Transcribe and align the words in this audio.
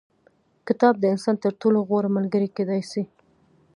کتاب 0.67 0.93
د 0.99 1.03
انسان 1.13 1.35
تر 1.43 1.53
ټولو 1.61 1.79
غوره 1.87 2.09
ملګری 2.17 2.47
کېدای 2.57 2.81
سي. 2.91 3.03